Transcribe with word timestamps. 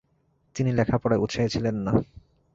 তিনি 0.55 0.69
লেখাপড়ায় 0.71 1.21
উৎসাহী 1.21 1.49
ছিলেন 1.49 1.75
না। 1.85 1.93